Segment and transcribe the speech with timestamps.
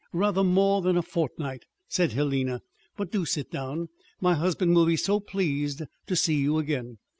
[0.13, 2.63] "Rather more than a fortnight." said Helena.
[2.97, 3.89] "But do sit down.
[4.19, 6.97] My husband will be so pleased to see you again.